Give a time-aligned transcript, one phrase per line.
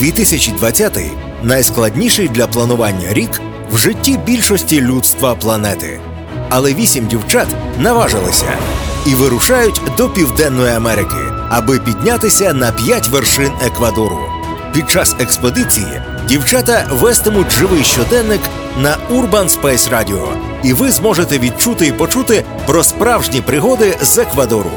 [0.00, 0.98] 2020–
[1.42, 3.40] найскладніший для планування рік
[3.72, 6.00] в житті більшості людства планети.
[6.48, 7.46] Але вісім дівчат
[7.78, 8.44] наважилися
[9.06, 11.16] і вирушають до Південної Америки,
[11.48, 14.18] аби піднятися на п'ять вершин Еквадору.
[14.74, 18.40] Під час експедиції дівчата вестимуть живий щоденник
[18.78, 20.26] на Urban Space Radio,
[20.64, 24.72] і ви зможете відчути і почути про справжні пригоди з Еквадору.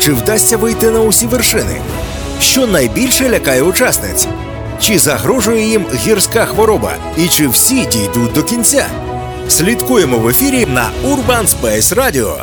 [0.00, 1.80] Чи вдасться вийти на усі вершини?
[2.40, 4.28] Що найбільше лякає учасниць?
[4.86, 6.92] Чи загрожує їм гірська хвороба?
[7.18, 8.86] І чи всі дійдуть до кінця?
[9.48, 12.42] Слідкуємо в ефірі на Urban Space Radio.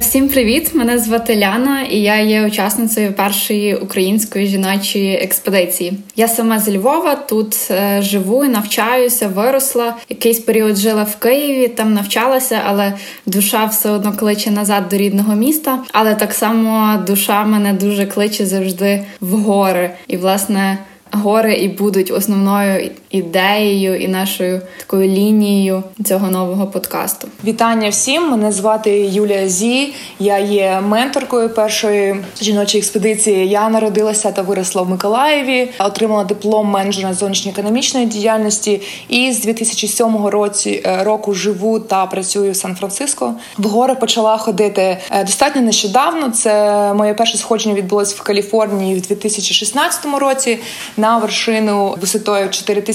[0.00, 0.74] Всім привіт!
[0.74, 5.92] Мене звати Ляна, і я є учасницею першої української жіночої експедиції.
[6.16, 9.96] Я сама з Львова тут е, живу навчаюся, виросла.
[10.08, 12.92] Якийсь період жила в Києві, там навчалася, але
[13.26, 15.78] душа все одно кличе назад до рідного міста.
[15.92, 19.90] Але так само душа мене дуже кличе завжди в гори.
[20.08, 20.78] І власне
[21.12, 27.28] гори і будуть основною ідеєю і нашою такою лінією цього нового подкасту.
[27.44, 28.30] Вітання всім!
[28.30, 29.94] Мене звати Юлія Зі.
[30.18, 33.48] Я є менторкою першої жіночої експедиції.
[33.48, 38.80] Я народилася та виросла в Миколаєві, отримала диплом менеджера зовнішньоекономічної діяльності.
[39.08, 43.34] І з 2007 році е, року живу та працюю в Сан-Франциско.
[43.58, 46.30] В гори почала ходити е, достатньо нещодавно.
[46.30, 50.58] Це моє перше сходження відбулось в Каліфорнії в 2016 році
[50.96, 52.50] на вершину висотою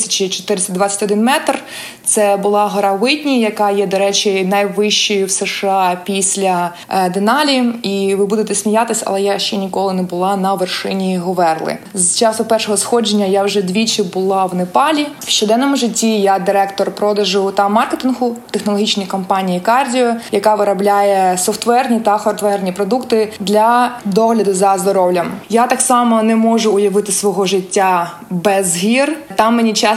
[0.08, 1.60] 4421 метр.
[2.04, 7.64] Це була гора Витні, яка є, до речі, найвищою в США після е, Деналі.
[7.84, 11.78] І ви будете сміятись, але я ще ніколи не була на вершині Говерли.
[11.94, 15.08] З часу першого сходження я вже двічі була в Непалі.
[15.20, 22.18] В щоденному житті я директор продажу та маркетингу технологічної компанії Кардіо, яка виробляє софтверні та
[22.18, 25.32] хардверні продукти для догляду за здоров'ям.
[25.50, 29.18] Я так само не можу уявити свого життя без гір.
[29.36, 29.95] Там мені часто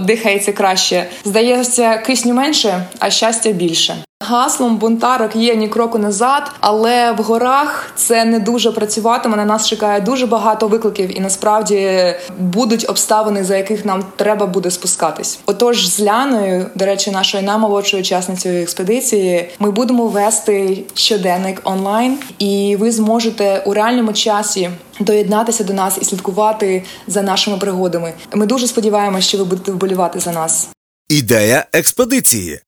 [0.00, 1.06] дихається краще.
[1.24, 3.96] Здається, кисню менше, а щастя більше.
[4.20, 9.36] Гаслом бунтарок є ні кроку назад, але в горах це не дуже працюватиме.
[9.36, 14.70] На нас чекає дуже багато викликів, і насправді будуть обставини, за яких нам треба буде
[14.70, 15.38] спускатись.
[15.46, 22.76] Отож, з Ляною, до речі, нашою наймолодшою учасницею експедиції, ми будемо вести щоденник онлайн, і
[22.80, 24.70] ви зможете у реальному часі.
[25.00, 28.12] Доєднатися до нас і слідкувати за нашими пригодами.
[28.34, 30.68] Ми дуже сподіваємося, що ви будете вболівати за нас.
[31.08, 32.60] Ідея експедиції.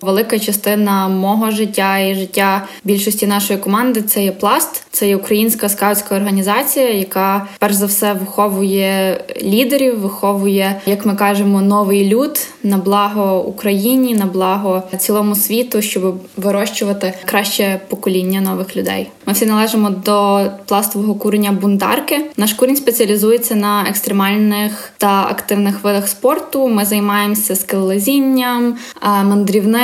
[0.00, 5.68] Велика частина мого життя і життя більшості нашої команди це є пласт, це є українська
[5.68, 12.78] скаутська організація, яка перш за все виховує лідерів, виховує, як ми кажемо, новий люд на
[12.78, 19.10] благо Україні, на благо цілому світу, щоб вирощувати краще покоління нових людей.
[19.26, 22.24] Ми всі належимо до пластового курення бунтарки.
[22.36, 26.68] Наш курінь спеціалізується на екстремальних та активних видах спорту.
[26.68, 28.76] Ми займаємося скелелезінням,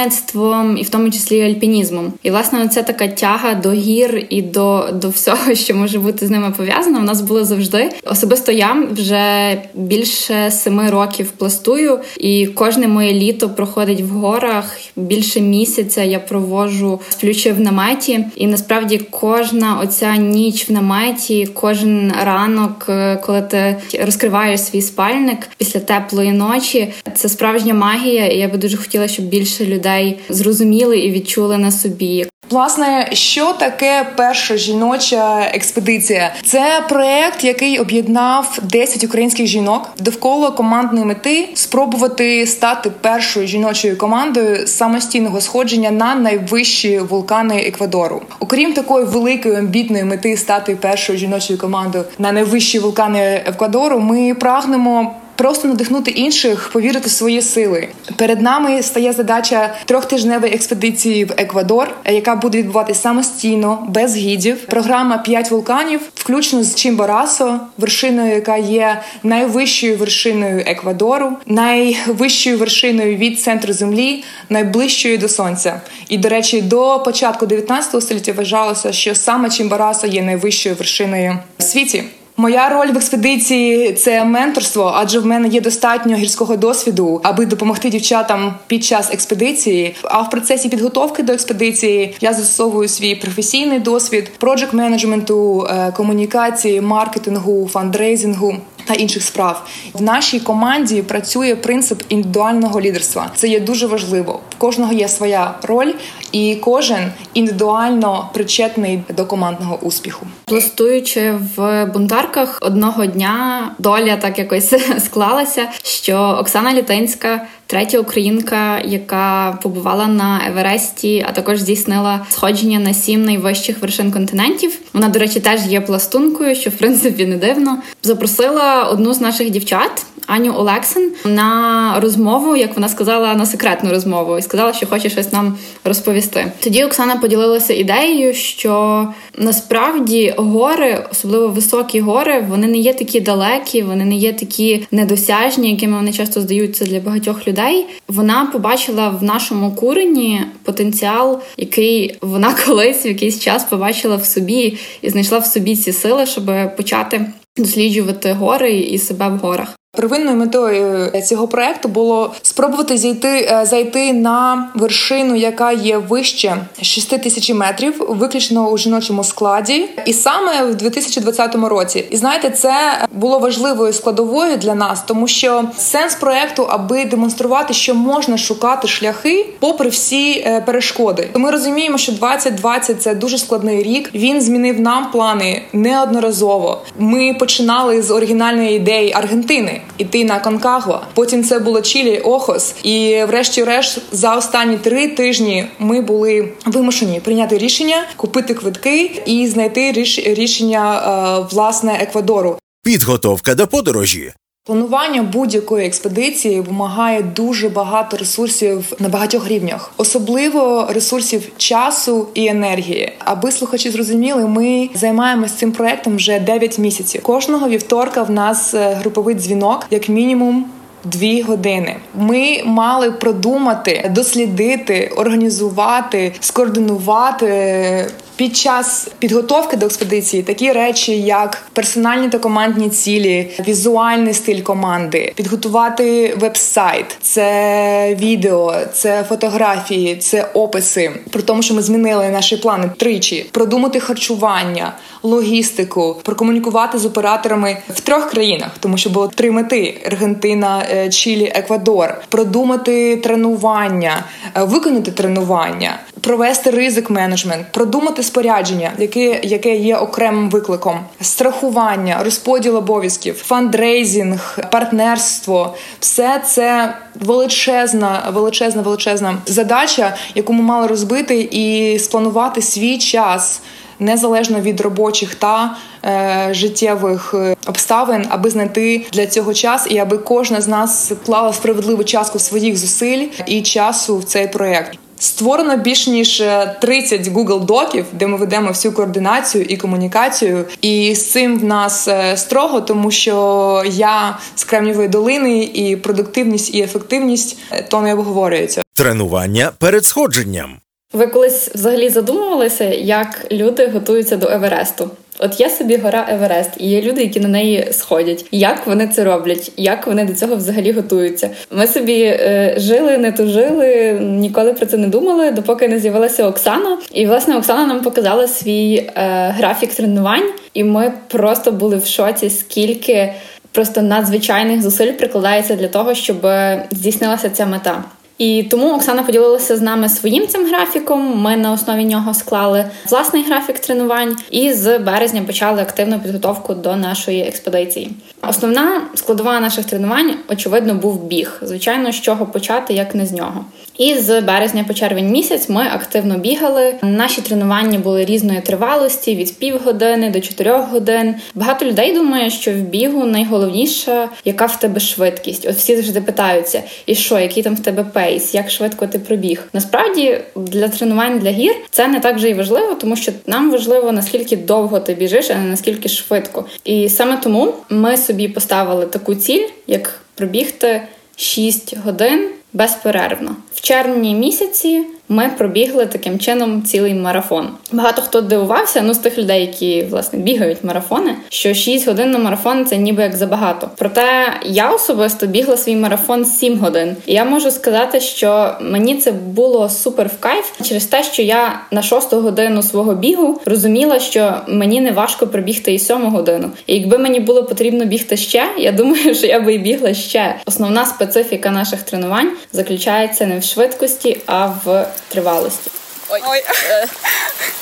[0.05, 2.13] мандрівництвом і в тому числі альпінізмом.
[2.23, 6.31] І власне це така тяга до гір і до, до всього, що може бути з
[6.31, 6.99] ними пов'язано.
[6.99, 7.91] У нас було завжди.
[8.05, 14.77] Особисто я вже більше семи років пластую, і кожне моє літо проходить в горах.
[14.97, 22.13] Більше місяця я провожу сплючи в наметі, і насправді кожна оця ніч в наметі, кожен
[22.25, 28.27] ранок, е, коли ти розкриваєш свій спальник після теплої ночі, це справжня магія.
[28.27, 29.94] і Я би дуже хотіла, щоб більше людей
[30.29, 32.27] зрозуміли і відчули на собі.
[32.51, 36.35] Власне, що таке перша жіноча експедиція?
[36.45, 44.67] Це проект, який об'єднав 10 українських жінок довкола командної мети спробувати стати першою жіночою командою
[44.67, 48.23] самостійного сходження на найвищі вулкани Еквадору.
[48.41, 55.15] Окрім такої великої амбітної мети стати першою жіночою командою на найвищі вулкани Еквадору, ми прагнемо
[55.37, 57.89] просто надихнути інших, повірити в свої сили.
[58.17, 64.67] Перед нами стає задача трьохтижневої експедиції в Еквадор, яка буде відбуватися самостійно, без гідів.
[64.67, 73.41] Програма «5 вулканів, включно з Чимборасо, вершиною, яка є найвищою вершиною Еквадору, найвищою вершиною від
[73.41, 75.81] центру землі, найближчою до сонця.
[76.09, 81.63] І до речі, до початку 19 століття вважалося, що саме Чимборасо є найвищою вершиною в
[81.63, 82.05] світі.
[82.37, 87.91] Моя роль в експедиції це менторство, адже в мене є достатньо гірського досвіду, аби допомогти
[87.91, 89.95] дівчатам під час експедиції.
[90.03, 97.69] А в процесі підготовки до експедиції я застосовую свій професійний досвід, проджект менеджменту, комунікації, маркетингу,
[97.73, 103.31] фандрейзингу та інших справ в нашій команді працює принцип індивідуального лідерства.
[103.35, 104.41] Це є дуже важливо.
[104.51, 105.93] В кожного є своя роль,
[106.33, 110.27] і кожен індивідуально причетний до командного успіху.
[110.45, 119.59] Пластуючи в бунтарках одного дня, доля так якось склалася, що Оксана Літинська третя українка, яка
[119.63, 124.79] побувала на Евересті, а також здійснила сходження на сім найвищих вершин континентів.
[124.93, 127.79] Вона, до речі, теж є пластункою, що в принципі не дивно.
[128.03, 130.07] Запросила одну з наших дівчат.
[130.27, 135.33] Аню Олексин на розмову, як вона сказала, на секретну розмову, і сказала, що хоче щось
[135.33, 136.53] нам розповісти.
[136.61, 143.83] Тоді Оксана поділилася ідеєю, що насправді гори, особливо високі гори, вони не є такі далекі,
[143.83, 147.87] вони не є такі недосяжні, якими вони часто здаються для багатьох людей.
[148.09, 154.79] Вона побачила в нашому курені потенціал, який вона колись в якийсь час побачила в собі
[155.03, 156.45] і знайшла в собі ці сили, щоб
[156.77, 159.75] почати досліджувати гори і себе в горах.
[159.97, 166.57] Первинною метою е, цього проекту було спробувати зайти е, зайти на вершину, яка є вище
[166.83, 172.05] 6 тисяч метрів, виключно у жіночому складі, і саме в 2020 році.
[172.11, 172.73] І знаєте, це
[173.13, 179.47] було важливою складовою для нас, тому що сенс проекту, аби демонструвати, що можна шукати шляхи,
[179.61, 181.29] попри всі е, перешкоди.
[181.35, 184.11] Ми розуміємо, що 2020– це дуже складний рік.
[184.15, 186.83] Він змінив нам плани неодноразово.
[186.99, 191.01] Ми починали з оригінальної ідеї Аргентини іти на Конкагуа.
[191.15, 192.75] Потім це було Чилі, Охос.
[192.83, 199.93] І, врешті-решт, за останні три тижні ми були вимушені прийняти рішення, купити квитки і знайти
[200.27, 202.59] рішення е, власне Еквадору.
[202.85, 204.33] Підготовка до подорожі.
[204.67, 213.13] Планування будь-якої експедиції вимагає дуже багато ресурсів на багатьох рівнях, особливо ресурсів часу і енергії.
[213.19, 217.23] Аби слухачі зрозуміли, ми займаємося цим проектом вже 9 місяців.
[217.23, 220.67] Кожного вівторка в нас е, груповий дзвінок, як мінімум.
[221.05, 231.21] Дві години ми мали продумати, дослідити, організувати, скоординувати під час підготовки до експедиції такі речі,
[231.21, 240.51] як персональні та командні цілі, візуальний стиль команди, підготувати веб-сайт, це відео, це фотографії, це
[240.55, 241.11] описи.
[241.31, 244.93] При тому, що ми змінили наші плани тричі, продумати харчування,
[245.23, 251.53] логістику, прокомунікувати з операторами в трьох країнах, тому що було три мети: Аргентина, е, Чилі,
[251.55, 254.25] Еквадор, продумати тренування,
[254.57, 262.77] е, виконати тренування, провести ризик менеджмент, продумати спорядження, яке яке є окремим викликом, страхування, розподіл
[262.77, 272.63] обов'язків, фандрейзинг, партнерство все це величезна, величезна, величезна задача, яку ми мали розбити і спланувати
[272.63, 273.63] свій час.
[273.99, 280.19] Незалежно від робочих та е, життєвих е, обставин, аби знайти для цього час, і аби
[280.19, 284.99] кожна з нас вклала справедливу частку своїх зусиль і часу в цей проект.
[285.25, 286.43] Створено більш ніж
[286.81, 290.65] 30 е, Google доків, де ми ведемо всю координацію і комунікацію.
[290.83, 296.75] І з цим в нас е, строго, тому що я з Кремнівої долини і продуктивність
[296.75, 298.83] і ефективність е, то не обговорюється.
[298.95, 300.77] Тренування перед сходженням.
[301.13, 305.11] Ви колись взагалі задумувалися, як люди готуються до Евересту?
[305.45, 308.45] От є собі гора Еверест, і є люди, які на неї сходять.
[308.51, 309.73] Як вони це роблять?
[309.77, 311.51] Як вони до цього взагалі готуються?
[311.71, 316.99] Ми собі е, жили, не тужили, ніколи про це не думали, допоки не з'явилася Оксана.
[317.13, 319.11] І власне Оксана нам показала свій е,
[319.57, 323.33] графік тренувань, і ми просто були в шоці, скільки
[323.73, 326.47] просто надзвичайних зусиль прикладається для того, щоб
[326.91, 328.05] здійснилася ця мета.
[328.39, 331.41] І тому Оксана поділилася з нами своїм цим графіком.
[331.41, 336.97] Ми на основі нього склали власний графік тренувань і з березня почали активну підготовку до
[336.97, 338.11] нашої експедиції.
[338.49, 341.61] Основна складова наших тренувань, очевидно, був біг.
[341.63, 343.65] Звичайно, з чого почати, як не з нього.
[343.99, 346.95] І з березня по червень місяць ми активно бігали.
[347.03, 351.35] Наші тренування були різної тривалості від півгодини до чотирьох годин.
[351.55, 355.67] Багато людей думає, що в бігу найголовніше, яка в тебе швидкість.
[355.67, 359.63] От всі завжди питаються, і що, який там в тебе пейс, як швидко ти пробіг.
[359.73, 364.13] Насправді для тренувань для гір це не так вже й важливо, тому що нам важливо
[364.13, 366.65] наскільки довго ти біжиш, а не наскільки швидко.
[366.85, 371.03] І саме тому ми собі поставили таку ціль, як пробігти
[371.37, 373.57] 6 годин безперервно.
[373.75, 377.69] В червні місяці ми пробігли таким чином цілий марафон.
[377.93, 382.39] Багато хто дивувався, ну з тих людей, які власне бігають марафони, що 6 годин на
[382.39, 383.91] марафон це ніби як забагато.
[383.97, 387.17] Проте я особисто бігла свій марафон 7 годин.
[387.27, 391.81] І я можу сказати, що мені це було супер в кайф через те, що я
[391.91, 396.71] на шосту годину свого бігу розуміла, що мені не важко пробігти і сьому годину.
[396.87, 400.57] І якби мені було потрібно бігти ще, я думаю, що я би і бігла ще.
[400.67, 405.91] Основна специфіка наших тренувань заключається не в швидкості, а в тривалості.
[406.29, 406.65] Ой, Ой.
[406.85, 407.09] Е,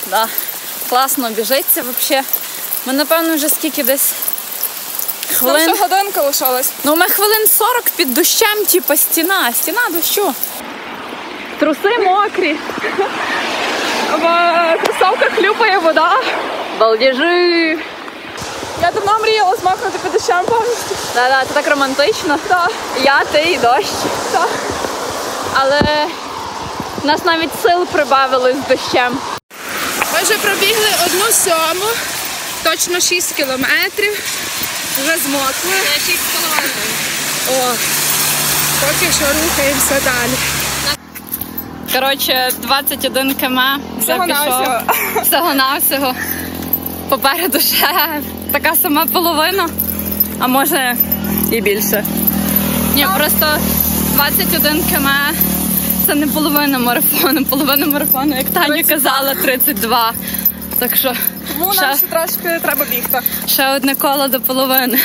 [0.07, 0.29] да.
[0.89, 2.27] класно біжиться взагалі.
[2.87, 4.13] Ми, напевно, вже скільки десь.
[5.39, 5.67] Хвилин...
[5.67, 6.73] Нам ще годинка лишилась.
[6.85, 10.35] Ну, ми хвилин 40 під дощем, типу стіна, стіна дощу.
[11.59, 12.57] Труси мокрі.
[14.13, 16.17] В кросовках хлюпає вода.
[16.79, 17.79] Балдежи.
[18.83, 20.95] Я давно мріяла змахнути під дощем повністю.
[21.15, 22.39] Да, да, це так романтично.
[22.49, 22.73] Так.
[23.03, 23.87] Я, ти і дощ.
[24.33, 24.49] Так.
[25.55, 26.07] Але
[27.03, 29.19] у нас навіть сил прибавили з дощем.
[30.15, 31.91] Ми вже пробігли одну сьому,
[32.63, 34.21] точно 6 кілометрів.
[35.03, 35.75] Вже змокли.
[36.07, 36.19] 6
[37.49, 37.75] О,
[38.81, 40.33] поки що рухаємося далі.
[41.93, 43.59] Коротше, 21 км
[43.99, 44.67] вже пішов.
[45.23, 46.15] Всього-навсього.
[47.09, 48.21] Попереду ще
[48.53, 49.69] така сама половина,
[50.39, 50.97] а може
[51.53, 52.05] і більше.
[52.95, 53.59] Ні, просто
[54.15, 55.09] 21 км
[56.13, 57.45] це не половина марафону.
[57.45, 60.13] Половина марафону, як Таня казала, 32.
[60.79, 61.13] Так що
[61.53, 63.21] Тому ще, нам ще трошки треба бігти.
[63.47, 64.99] ще одне коло до половини.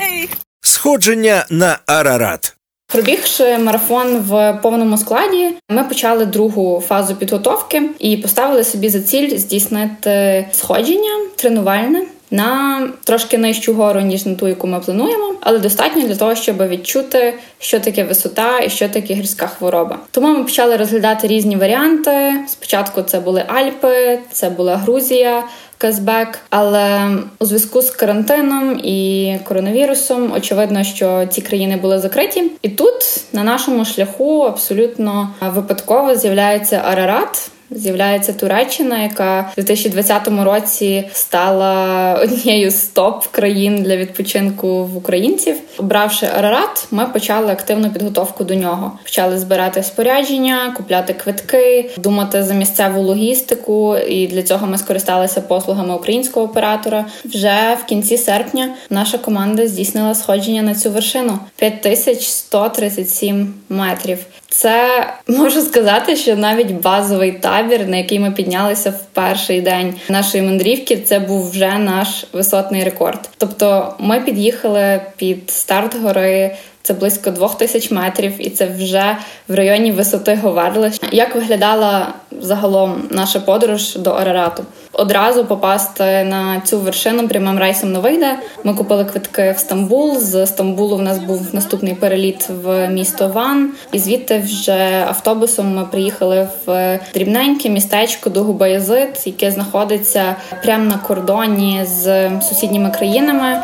[0.00, 0.28] Єй!
[0.60, 2.56] Сходження на Арарат.
[2.86, 9.36] Пробігши марафон в повному складі, ми почали другу фазу підготовки і поставили собі за ціль
[9.38, 12.02] здійснити сходження тренувальне
[12.32, 16.68] на трошки нижчу гору, ніж на ту, яку ми плануємо, але достатньо для того, щоб
[16.68, 19.98] відчути, що таке висота і що таке гірська хвороба.
[20.10, 22.34] Тому ми почали розглядати різні варіанти.
[22.48, 25.44] Спочатку це були Альпи, це була Грузія.
[25.78, 32.68] Казбек, але у зв'язку з карантином і коронавірусом очевидно, що ці країни були закриті, і
[32.68, 32.94] тут
[33.32, 37.50] на нашому шляху абсолютно випадково з'являється Арарат.
[37.74, 45.56] З'являється Туреччина, яка в 2020 році стала однією з топ країн для відпочинку в українців.
[45.78, 48.92] Обравши Арарат, ми почали активну підготовку до нього.
[49.04, 53.96] Почали збирати спорядження, купляти квитки, думати за місцеву логістику.
[53.96, 57.04] І для цього ми скористалися послугами українського оператора.
[57.24, 64.18] Вже в кінці серпня наша команда здійснила сходження на цю вершину 5137 метрів.
[64.52, 70.42] Це можу сказати, що навіть базовий табір, на який ми піднялися в перший день нашої
[70.42, 73.30] мандрівки, це був вже наш висотний рекорд.
[73.38, 76.56] Тобто, ми під'їхали під старт гори.
[76.82, 79.16] Це близько двох тисяч метрів, і це вже
[79.48, 80.92] в районі висоти Говерли.
[81.12, 82.08] Як виглядала
[82.40, 84.64] загалом наша подорож до Арарату?
[84.92, 88.38] Одразу попасти на цю вершину прямим рейсом не вийде.
[88.64, 90.18] Ми купили квитки в Стамбул.
[90.18, 95.84] З Стамбулу в нас був наступний переліт в місто Ван, і звідти вже автобусом ми
[95.84, 103.62] приїхали в дрібненьке містечко Дугубаязит, яке знаходиться прямо на кордоні з сусідніми країнами.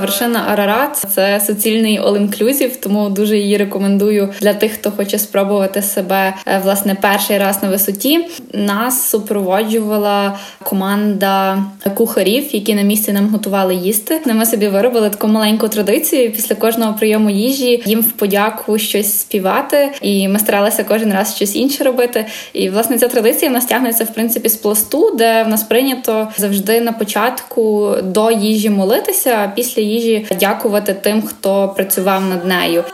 [0.00, 6.34] Вершина Арарат це суцільний all-inclusive, тому дуже її рекомендую для тих, хто хоче спробувати себе
[6.46, 8.28] е, власне перший раз на висоті.
[8.52, 11.64] Нас супроводжувала команда
[11.94, 14.20] кухарів, які на місці нам готували їсти.
[14.26, 16.32] Ми собі виробили таку маленьку традицію.
[16.32, 21.56] Після кожного прийому їжі їм в подяку щось співати, і ми старалися кожен раз щось
[21.56, 22.26] інше робити.
[22.52, 26.28] І власне ця традиція в нас тягнеться в принципі з пласту, де в нас прийнято
[26.36, 32.84] завжди на початку до їжі молитися, а після їжі дякувати тим, хто працював над нею.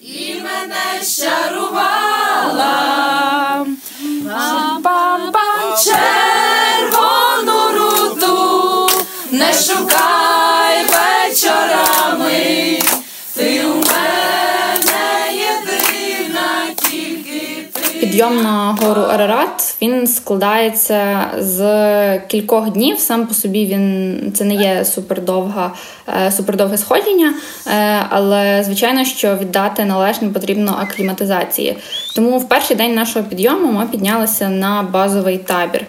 [0.00, 2.76] І мене щарувала
[4.24, 8.88] Пам-пам-пам, червону руду,
[9.30, 10.29] не шукай
[18.20, 22.98] Підйом на гору Арарат він складається з кількох днів.
[22.98, 25.72] Сам по собі він це не є супердовга,
[26.08, 27.34] е, супердовге сходження,
[27.66, 31.76] е, але звичайно, що віддати належне потрібно акліматизації.
[32.14, 35.86] Тому в перший день нашого підйому ми піднялися на базовий табір.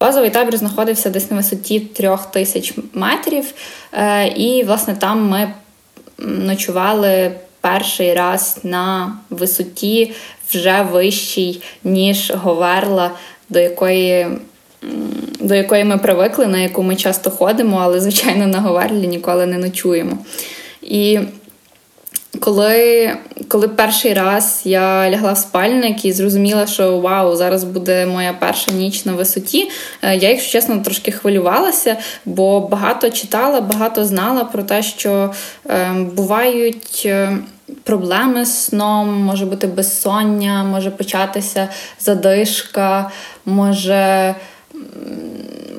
[0.00, 3.44] Базовий табір знаходився десь на висоті трьох тисяч метрів,
[3.92, 5.52] е, і власне там ми
[6.18, 10.12] ночували перший раз на висоті
[10.50, 13.10] вже вищій, ніж Говерла,
[13.48, 14.26] до якої
[15.40, 19.58] до якої ми привикли, на яку ми часто ходимо, але звичайно на Говерлі ніколи не
[19.58, 20.18] ночуємо.
[20.82, 21.18] І
[22.40, 23.10] коли
[23.48, 28.72] коли перший раз я лягла в спальник і зрозуміла, що вау, зараз буде моя перша
[28.72, 29.70] ніч на висоті,
[30.02, 35.32] е, я, якщо чесно, трошки хвилювалася, бо багато читала, багато знала про те, що
[35.70, 37.02] е, бувають.
[37.06, 37.38] Е,
[37.84, 41.68] проблеми з сном, може бути безсоння, може початися
[42.00, 43.10] задишка,
[43.46, 44.34] може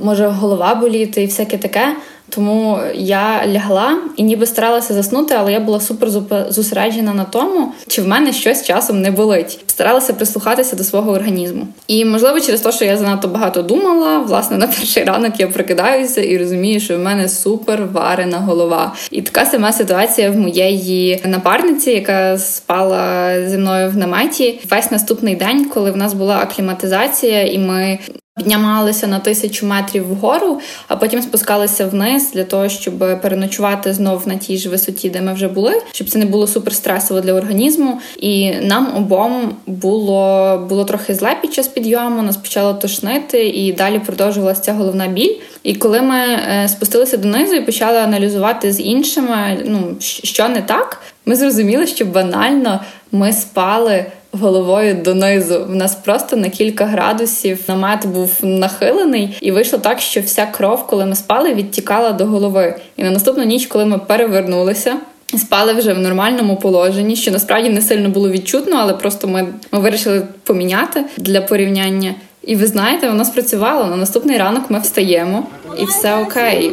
[0.03, 1.95] може голова боліти і всяке таке.
[2.35, 6.09] Тому я лягла і ніби старалася заснути, але я була супер
[6.49, 9.59] зосереджена на тому, чи в мене щось часом не болить.
[9.67, 11.67] Старалася прислухатися до свого організму.
[11.87, 16.21] І можливо, через те, що я занадто багато думала, власне, на перший ранок я прокидаюся
[16.21, 18.93] і розумію, що в мене супер варена голова.
[19.11, 24.59] І така сама ситуація в моєї напарниці, яка спала зі мною в наметі.
[24.71, 27.99] Весь наступний день, коли в нас була акліматизація, і ми
[28.37, 34.35] Піднімалися на тисячу метрів вгору, а потім спускалися вниз для того, щоб переночувати знов на
[34.35, 37.99] тій ж висоті, де ми вже були, щоб це не було суперстресово для організму.
[38.19, 43.99] І нам обом було було трохи зле під час підйому, нас почало тошнити, і далі
[43.99, 45.35] продовжувалася ця головна біль.
[45.63, 51.01] І коли ми е, спустилися донизу і почали аналізувати з іншими, ну що не так,
[51.25, 52.79] ми зрозуміли, що банально
[53.11, 55.65] ми спали головою донизу.
[55.65, 60.87] В нас просто на кілька градусів намет був нахилений, і вийшло так, що вся кров,
[60.87, 62.75] коли ми спали, відтікала до голови.
[62.97, 64.97] І на наступну ніч, коли ми перевернулися.
[65.37, 69.79] Спали вже в нормальному положенні, що насправді не сильно було відчутно, але просто ми ми
[69.79, 72.15] вирішили поміняти для порівняння.
[72.43, 73.85] І ви знаєте, воно спрацювало.
[73.85, 75.47] На наступний ранок ми встаємо,
[75.79, 76.71] і все окей.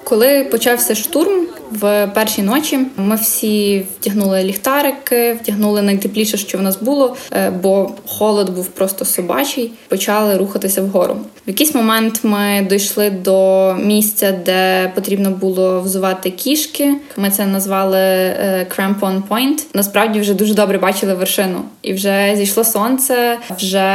[0.04, 6.82] Коли почався штурм в першій ночі, ми всі вдягнули ліхтарики, вдягнули найтепліше, що в нас
[6.82, 9.72] було, е, бо холод був просто собачий.
[9.88, 11.14] Почали рухатися вгору.
[11.14, 16.94] В якийсь момент ми дійшли до місця, де потрібно було взувати кішки.
[17.18, 19.64] Ми це назвали е, Crampon Point.
[19.74, 23.88] Насправді вже дуже добре бачили вершину, і вже зійшло сонце, вже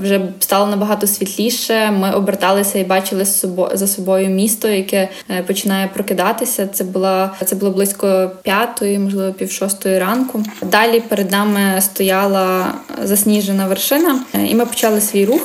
[0.00, 1.90] вже стало набагато світліше.
[1.90, 3.24] Ми оберталися і бачили
[3.72, 6.66] за собою місто, яке е, починає прокидатися.
[6.66, 10.44] Це була це було близько п'ятої, можливо, пів шостої ранку.
[10.62, 15.40] Далі перед нами стояла засніжена вершина, е, і ми почали свій рух.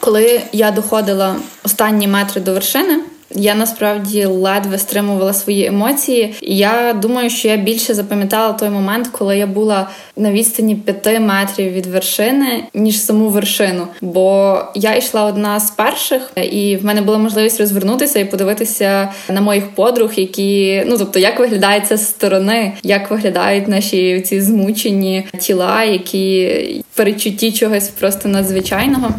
[0.00, 3.00] Коли я доходила останні метри до вершини,
[3.38, 6.34] я насправді ледве стримувала свої емоції.
[6.42, 11.72] Я думаю, що я більше запам'ятала той момент, коли я була на відстані п'яти метрів
[11.72, 13.86] від вершини, ніж саму вершину.
[14.00, 19.40] Бо я йшла одна з перших, і в мене була можливість розвернутися і подивитися на
[19.40, 25.26] моїх подруг, які ну тобто, як виглядає це з сторони, як виглядають наші ці змучені
[25.38, 29.10] тіла, які перечутті чогось просто надзвичайного.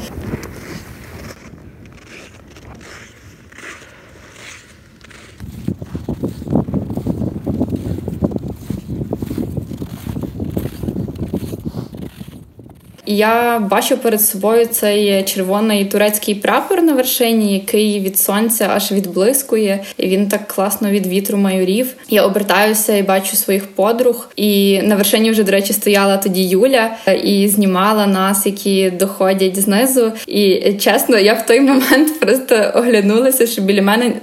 [13.11, 19.79] Я бачу перед собою цей червоний турецький прапор на вершині, який від сонця аж відблискує,
[19.97, 21.93] і він так класно від вітру майорів.
[22.09, 24.29] Я обертаюся і бачу своїх подруг.
[24.35, 26.91] І на вершині вже, до речі, стояла тоді Юля
[27.23, 30.11] і знімала нас, які доходять знизу.
[30.27, 34.13] І чесно, я в той момент просто оглянулася, що біля мене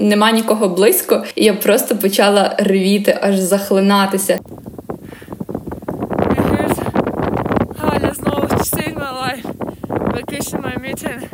[0.00, 4.38] нема нікого близько, і я просто почала ревіти, аж захлинатися.
[10.30, 11.28] location my meeting.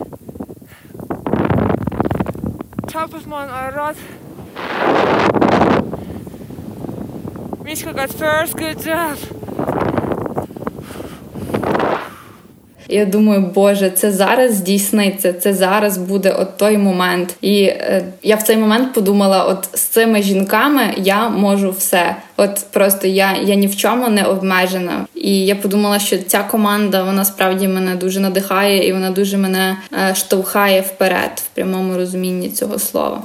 [2.87, 3.96] Top of Mount Ararat.
[7.62, 9.18] Mishka got first, good job.
[12.88, 17.35] Я думаю, Боже, це зараз здійсниться, це зараз буде от той момент.
[17.40, 22.16] І е, я в цей момент подумала: от з цими жінками я можу все.
[22.37, 25.07] От просто я я ні в чому не обмежена.
[25.14, 29.77] І я подумала, що ця команда вона справді мене дуже надихає і вона дуже мене
[29.92, 33.22] е, штовхає вперед в прямому розумінні цього слова.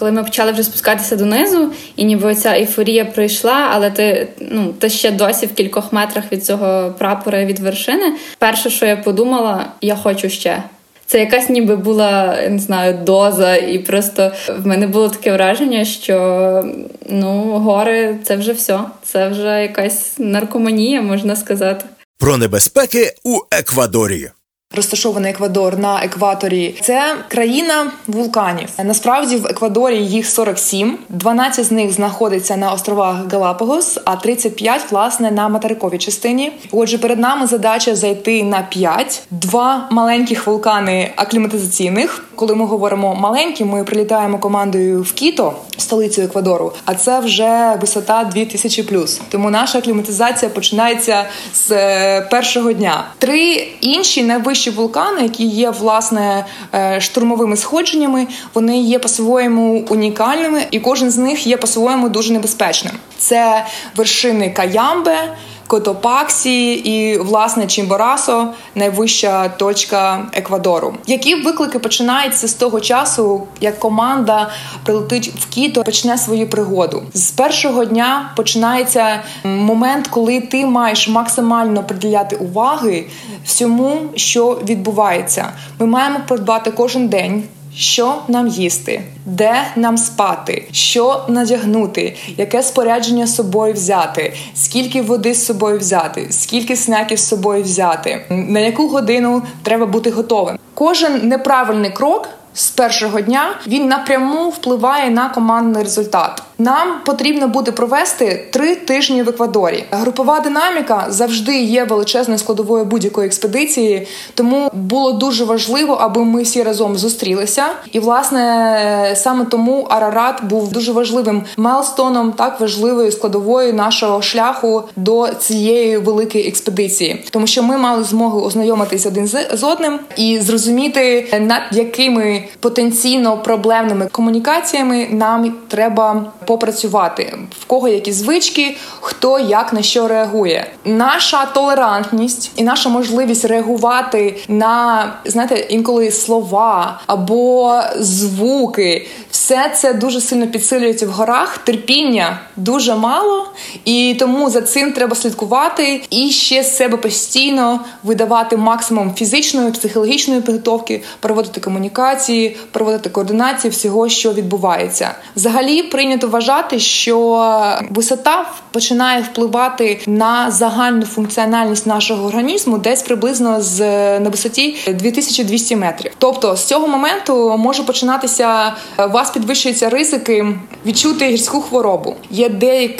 [0.00, 4.90] Коли ми почали вже спускатися донизу, і ніби ця ейфорія пройшла, але ти ну ти
[4.90, 8.12] ще досі в кількох метрах від цього прапора від вершини.
[8.38, 10.62] Перше, що я подумала, я хочу ще.
[11.06, 16.64] Це якась ніби була не знаю доза, і просто в мене було таке враження, що
[17.08, 18.80] ну гори це вже все.
[19.02, 21.84] Це вже якась наркоманія, можна сказати.
[22.18, 24.30] Про небезпеки у Еквадорі.
[24.76, 26.74] Розташований Еквадор на екваторі.
[26.80, 28.68] Це країна вулканів.
[28.84, 35.30] Насправді в Еквадорі їх 47, 12 з них знаходиться на островах Галапагос, а 35, власне
[35.30, 36.52] на материковій частині.
[36.72, 39.22] Отже, перед нами задача зайти на 5.
[39.30, 42.24] два маленьких вулкани акліматизаційних.
[42.34, 46.72] Коли ми говоримо маленькі, ми прилітаємо командою в Кіто, столицю Еквадору.
[46.84, 49.20] А це вже висота 2000 плюс.
[49.28, 53.04] Тому наша акліматизація починається з е, першого дня.
[53.18, 56.44] Три інші найвищі найвищі вулкани, які є власне
[56.74, 62.94] е, штурмовими сходженнями, вони є по-своєму унікальними, і кожен з них є по-своєму дуже небезпечним.
[63.18, 65.36] Це вершини Каямбе.
[65.70, 70.94] Котопаксі і власне Чімборасо, найвища точка Еквадору.
[71.06, 74.50] Які виклики починаються з того часу, як команда
[74.84, 77.02] прилетить в Кіто, почне свою пригоду.
[77.14, 83.06] З першого дня починається момент, коли ти маєш максимально приділяти уваги
[83.44, 85.52] всьому, що відбувається.
[85.78, 87.44] Ми маємо придбати кожен день.
[87.74, 95.34] Що нам їсти, де нам спати, що надягнути, яке спорядження з собою взяти, скільки води
[95.34, 100.58] з собою взяти, скільки снеків з собою взяти, на яку годину треба бути готовим.
[100.74, 106.42] Кожен неправильний крок з першого дня він напряму впливає на командний результат.
[106.60, 109.84] Нам потрібно буде провести три тижні в Еквадорі.
[109.90, 116.62] Групова динаміка завжди є величезною складовою будь-якої експедиції, тому було дуже важливо, аби ми всі
[116.62, 117.64] разом зустрілися.
[117.92, 125.28] І власне саме тому Арарат був дуже важливим мелстоном, так важливою складовою нашого шляху до
[125.28, 131.62] цієї великої експедиції, тому що ми мали змогу ознайомитися один з одним і зрозуміти над
[131.72, 140.08] якими потенційно проблемними комунікаціями нам треба попрацювати, в кого які звички, хто як на що
[140.08, 140.66] реагує.
[140.84, 150.20] Наша толерантність і наша можливість реагувати на знаєте, інколи слова або звуки, все це дуже
[150.20, 151.58] сильно підсилюється в горах.
[151.58, 153.46] Терпіння дуже мало,
[153.84, 160.40] і тому за цим треба слідкувати і ще з себе постійно видавати максимум фізичної, психологічної
[160.40, 165.14] підготовки, проводити комунікації, проводити координацію всього, що відбувається.
[165.36, 166.39] Взагалі прийнято вважати,
[166.78, 167.44] що
[167.90, 173.80] висота починає впливати на загальну функціональність нашого організму десь приблизно з
[174.20, 176.12] на висоті 2200 метрів.
[176.18, 180.46] Тобто з цього моменту може починатися у вас підвищуються ризики
[180.86, 182.14] відчути гірську хворобу.
[182.30, 182.48] Є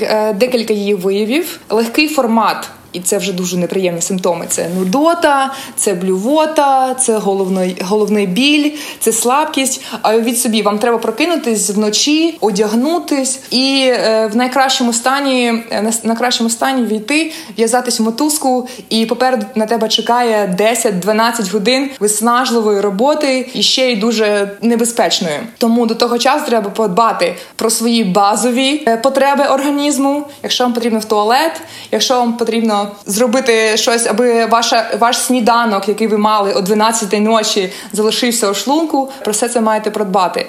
[0.03, 2.68] е, декілька її виявів, легкий формат.
[2.92, 4.46] І це вже дуже неприємні симптоми.
[4.48, 9.85] Це нудота, це блювота, це головний головний біль, це слабкість.
[10.03, 15.92] А від собі вам треба прокинутись вночі, одягнутись і е, в найкращому стані е, на,
[16.05, 22.81] на кращому стані війти, в'язатись в мотузку, і попереду на тебе чекає 10-12 годин виснажливої
[22.81, 25.40] роботи і ще й дуже небезпечної.
[25.59, 30.26] Тому до того часу треба подбати про свої базові е, потреби організму.
[30.42, 31.53] Якщо вам потрібно в туалет,
[31.90, 37.73] якщо вам потрібно зробити щось, аби ваша ваш сніданок, який ви мали о 12 ночі,
[37.93, 39.09] залишився у шлунку.
[39.25, 40.47] Про все це маєте продбати.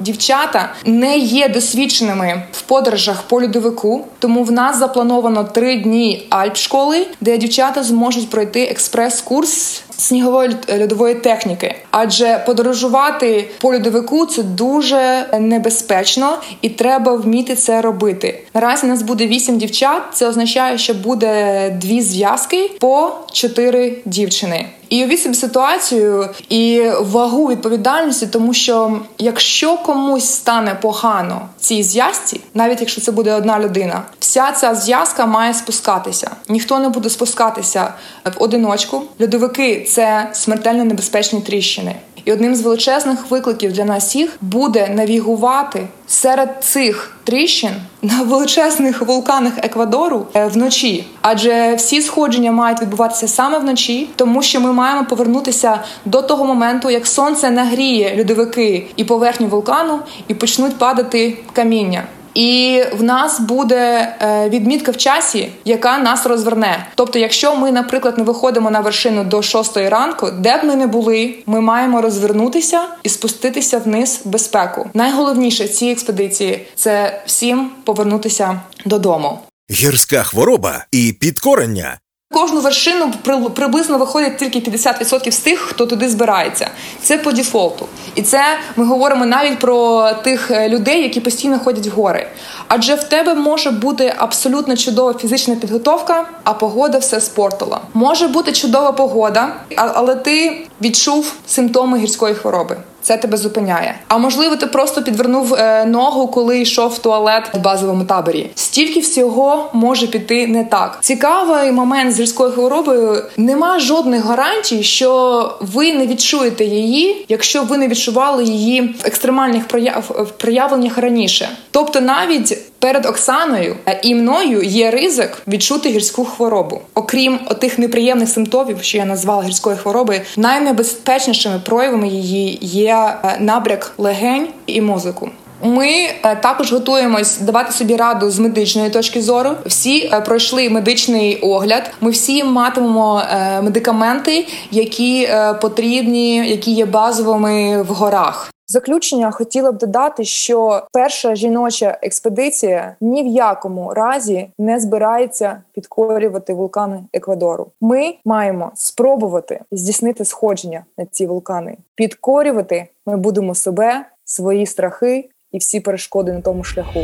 [0.00, 7.06] Дівчата не є досвідченими в подорожах по льодовику, тому в нас заплановано три дні альп-школи,
[7.20, 11.74] де дівчата зможуть пройти експрес-курс снігової льодової техніки.
[11.90, 18.44] Адже подорожувати по льодовику це дуже небезпечно і треба вміти це робити.
[18.54, 20.02] Наразі нас буде вісім дівчат.
[20.12, 24.66] Це означає, що буде дві зв'язки по чотири дівчини.
[24.88, 32.40] І уявіть собі ситуацію і вагу відповідальності, тому що якщо комусь стане погано цій зв'язці,
[32.54, 36.30] навіть якщо це буде одна людина, вся ця зв'язка має спускатися.
[36.48, 37.92] Ніхто не буде спускатися
[38.24, 39.02] в одиночку.
[39.20, 41.94] Льодовики це смертельно небезпечні тріщини.
[42.24, 47.70] І одним з величезних викликів для нас всіх буде навігувати серед цих тріщин
[48.02, 54.60] на величезних вулканах Еквадору е, вночі, адже всі сходження мають відбуватися саме вночі, тому що
[54.60, 60.78] ми маємо повернутися до того моменту, як сонце нагріє льодовики і поверхню вулкану, і почнуть
[60.78, 62.04] падати каміння.
[62.34, 66.86] І в нас буде е, відмітка в часі, яка нас розверне.
[66.94, 70.86] Тобто, якщо ми, наприклад, не виходимо на вершину до 6 ранку, де б ми не
[70.86, 74.90] були, ми маємо розвернутися і спуститися вниз безпеку.
[74.94, 79.38] Найголовніше цій експедиції це всім повернутися додому.
[79.70, 81.98] Гірська хвороба і підкорення
[82.34, 83.12] Кожну вершину
[83.54, 86.70] приблизно виходить тільки 50% з тих, хто туди збирається.
[87.02, 87.86] Це по дефолту.
[88.14, 88.42] І це
[88.76, 92.26] ми говоримо навіть про тих е, людей, які постійно ходять в гори.
[92.68, 97.80] Адже в тебе може бути абсолютно чудова фізична підготовка, а погода все спортила.
[97.94, 103.94] Може бути чудова погода, але ти відчув симптоми гірської хвороби це тебе зупиняє.
[104.08, 108.50] А можливо, ти просто підвернув е, ногу, коли йшов в туалет в базовому таборі.
[108.54, 110.98] Стільки всього може піти не так.
[111.00, 113.22] Цікавий момент з різкою хворобою.
[113.36, 119.68] Нема жодних гарантій, що ви не відчуєте її, якщо ви не відчували її в екстремальних
[119.68, 121.48] прояв проявленнях раніше.
[121.70, 126.80] Тобто, навіть перед Оксаною і мною є ризик відчути гірську хворобу.
[126.94, 132.94] Окрім тих неприємних симптомів, що я назвала гірською хворобою, найнебезпечнішими проявами її є
[133.24, 135.30] е, набряк легень і мозику.
[135.62, 139.50] Ми е, також готуємось давати собі раду з медичної точки зору.
[139.66, 141.90] Всі е, пройшли медичний огляд.
[142.00, 143.22] Ми всі матимемо
[143.62, 145.28] медикаменти, які
[145.60, 153.22] потрібні, які є базовими в горах заключення хотіла б додати, що перша жіноча експедиція ні
[153.22, 157.66] в якому разі не збирається підкорювати вулкани Еквадору.
[157.80, 161.76] Ми маємо спробувати здійснити сходження на ці вулкани.
[161.94, 167.00] Підкорювати ми будемо себе, свої страхи і всі перешкоди на тому шляху.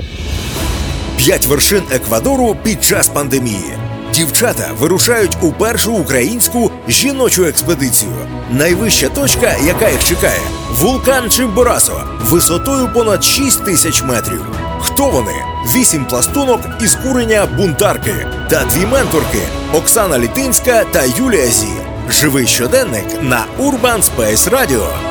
[1.16, 3.72] П'ять вершин Еквадору під час пандемії.
[4.14, 8.39] Дівчата вирушають у першу українську жіночу експедицію.
[8.52, 14.44] Найвища точка, яка їх чекає, вулкан Чимборасо, висотою понад 6 тисяч метрів.
[14.80, 15.34] Хто вони?
[15.74, 19.38] Вісім пластунок із курення бунтарки та дві менторки
[19.72, 21.68] Оксана Літинська та Юлія Зі.
[22.10, 25.09] Живий щоденник на Urban Space Radio.